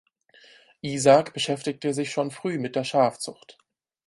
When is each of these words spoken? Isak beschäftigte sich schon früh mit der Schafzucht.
Isak 0.81 1.31
beschäftigte 1.35 1.93
sich 1.93 2.09
schon 2.09 2.31
früh 2.31 2.57
mit 2.57 2.75
der 2.75 2.83
Schafzucht. 2.83 3.59